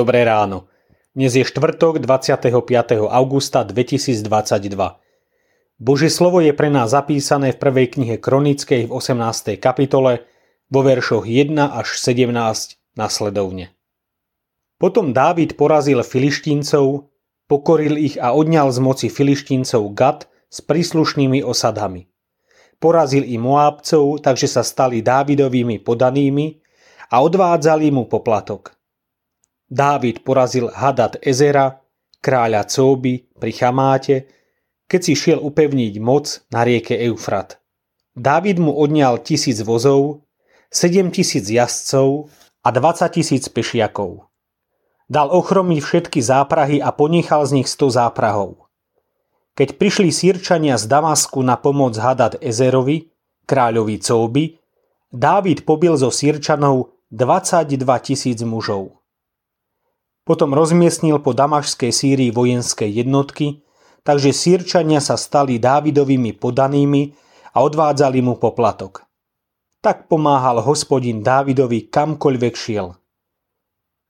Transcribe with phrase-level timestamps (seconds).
[0.00, 0.64] Dobré ráno.
[1.12, 2.56] Dnes je štvrtok 25.
[3.04, 4.24] augusta 2022.
[5.76, 9.60] Božie slovo je pre nás zapísané v prvej knihe Kronickej v 18.
[9.60, 10.24] kapitole
[10.72, 12.32] vo veršoch 1 až 17
[12.96, 13.76] nasledovne.
[14.80, 17.12] Potom Dávid porazil filištíncov,
[17.44, 22.08] pokoril ich a odňal z moci filištíncov Gad s príslušnými osadami.
[22.80, 26.56] Porazil i Moábcov, takže sa stali Dávidovými podanými
[27.12, 28.79] a odvádzali mu poplatok.
[29.70, 31.78] Dávid porazil Hadad Ezera,
[32.18, 34.26] kráľa Cóby pri Chamáte,
[34.90, 37.62] keď si šiel upevniť moc na rieke Eufrat.
[38.18, 40.26] Dávid mu odňal tisíc vozov,
[40.74, 42.26] 7 tisíc jazdcov
[42.66, 44.26] a 20 tisíc pešiakov.
[45.06, 48.66] Dal ochromiť všetky záprahy a ponechal z nich 100 záprahov.
[49.54, 53.10] Keď prišli sírčania z Damasku na pomoc Hadad Ezerovi,
[53.46, 54.44] kráľovi Cóby,
[55.10, 58.99] Dávid pobil zo sírčanov 22 tisíc mužov.
[60.30, 63.66] Potom rozmiestnil po Damašskej Sýrii vojenské jednotky,
[64.06, 67.10] takže Sýrčania sa stali Dávidovými podanými
[67.50, 69.10] a odvádzali mu poplatok.
[69.82, 72.94] Tak pomáhal hospodin Dávidovi kamkoľvek šiel.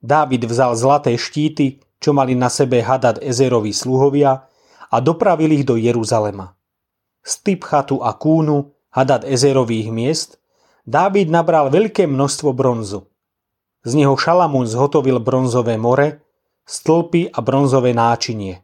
[0.04, 4.44] Dávid vzal zlaté štíty, čo mali na sebe Hadad Ezerovi sluhovia
[4.92, 6.52] a dopravil ich do Jeruzalema.
[7.24, 10.36] Z Typchatu a Kúnu, Hadad Ezerových miest,
[10.84, 13.09] Dávid nabral veľké množstvo bronzu.
[13.80, 16.20] Z neho Šalamún zhotovil bronzové more,
[16.68, 18.60] stĺpy a bronzové náčinie.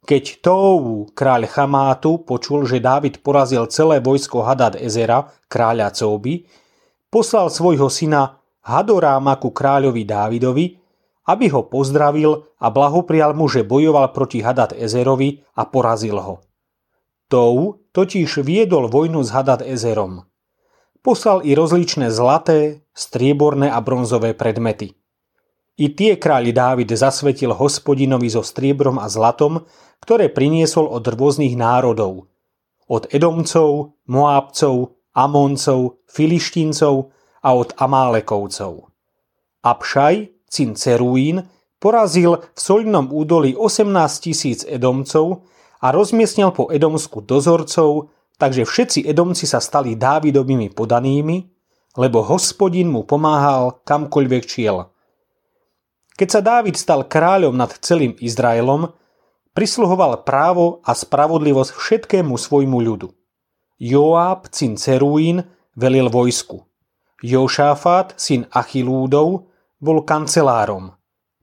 [0.00, 6.48] Keď Tóu, kráľ Chamátu, počul, že Dávid porazil celé vojsko Hadad Ezera, kráľa Cóby,
[7.12, 10.66] poslal svojho syna Hadoráma ku kráľovi Dávidovi,
[11.28, 16.40] aby ho pozdravil a blahoprial mu, že bojoval proti Hadad Ezerovi a porazil ho.
[17.30, 20.26] Tou totiž viedol vojnu s Hadad Ezerom.
[21.00, 24.92] Poslal i rozličné zlaté, strieborné a bronzové predmety.
[25.80, 29.64] I tie kráľ Dávid zasvetil hospodinovi so striebrom a zlatom,
[30.04, 32.28] ktoré priniesol od rôznych národov.
[32.84, 38.92] Od Edomcov, Moábcov, Amoncov, Filištíncov a od Amálekovcov.
[39.64, 40.14] Abšaj,
[40.52, 41.48] syn Cerúín,
[41.80, 43.88] porazil v solnom údolí 18
[44.20, 45.48] tisíc Edomcov
[45.80, 51.44] a rozmiestnil po Edomsku dozorcov, takže všetci Edomci sa stali Dávidovými podanými,
[52.00, 54.76] lebo hospodin mu pomáhal kamkoľvek čiel–
[56.20, 58.92] keď sa Dávid stal kráľom nad celým Izraelom,
[59.56, 63.08] prisluhoval právo a spravodlivosť všetkému svojmu ľudu.
[63.80, 66.60] Joáb, syn Cerúín, velil vojsku.
[67.24, 69.48] Jošáfat, syn Achilúdov,
[69.80, 70.92] bol kancelárom.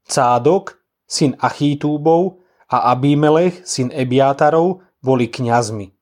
[0.06, 0.78] Cádok,
[1.10, 5.97] syn Achítúbov a Abimelech, syn Ebiátarov, boli kňazmi.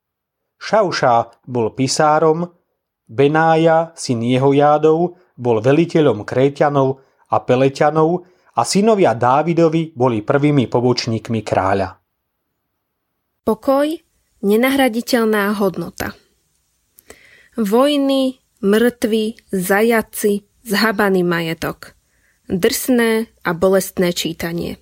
[0.60, 2.50] Šaušá bol pisárom,
[3.06, 12.02] Benája, syn Jehojádov, bol veliteľom Kréťanov a Peleťanov a synovia Dávidovi boli prvými pobočníkmi kráľa.
[13.46, 13.88] Pokoj,
[14.42, 16.18] nenahraditeľná hodnota.
[17.56, 21.94] Vojny, mŕtvi, zajaci, zhabaný majetok.
[22.50, 24.82] Drsné a bolestné čítanie.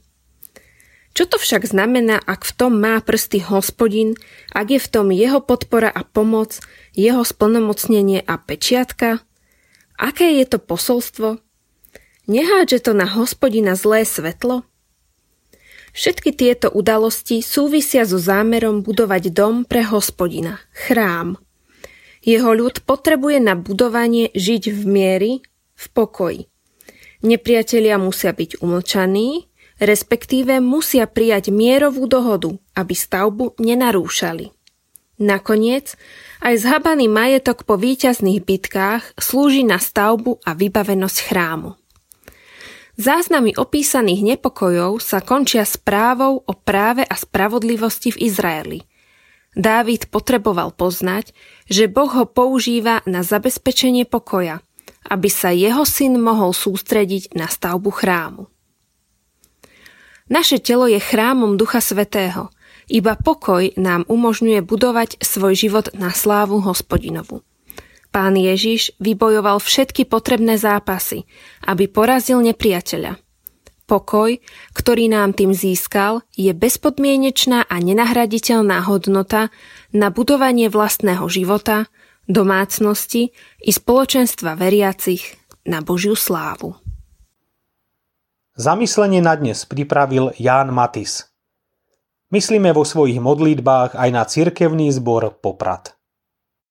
[1.14, 4.18] Čo to však znamená, ak v tom má prsty hospodin,
[4.50, 6.58] ak je v tom jeho podpora a pomoc,
[6.98, 9.22] jeho splnomocnenie a pečiatka?
[10.02, 11.38] Aké je to posolstvo?
[12.26, 14.66] Nehádže to na hospodina zlé svetlo?
[15.94, 21.38] Všetky tieto udalosti súvisia so zámerom budovať dom pre hospodina, chrám.
[22.26, 25.32] Jeho ľud potrebuje na budovanie žiť v miery,
[25.78, 26.50] v pokoji.
[27.22, 29.53] Nepriatelia musia byť umlčaní,
[29.84, 34.56] respektíve musia prijať mierovú dohodu, aby stavbu nenarúšali.
[35.20, 35.94] Nakoniec,
[36.42, 41.78] aj zhabaný majetok po víťazných bitkách slúži na stavbu a vybavenosť chrámu.
[42.94, 48.80] Záznamy opísaných nepokojov sa končia správou o práve a spravodlivosti v Izraeli.
[49.54, 51.34] Dávid potreboval poznať,
[51.70, 54.62] že Boh ho používa na zabezpečenie pokoja,
[55.10, 58.53] aby sa jeho syn mohol sústrediť na stavbu chrámu.
[60.32, 62.48] Naše telo je chrámom Ducha Svetého.
[62.88, 67.44] Iba pokoj nám umožňuje budovať svoj život na slávu hospodinovu.
[68.14, 71.26] Pán Ježiš vybojoval všetky potrebné zápasy,
[71.66, 73.18] aby porazil nepriateľa.
[73.84, 74.40] Pokoj,
[74.72, 79.52] ktorý nám tým získal, je bezpodmienečná a nenahraditeľná hodnota
[79.92, 81.92] na budovanie vlastného života,
[82.30, 85.36] domácnosti i spoločenstva veriacich
[85.68, 86.83] na Božiu slávu.
[88.54, 91.26] Zamyslenie na dnes pripravil Ján Matis.
[92.30, 95.98] Myslíme vo svojich modlitbách aj na cirkevný zbor Poprad.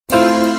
[0.07, 0.52] thank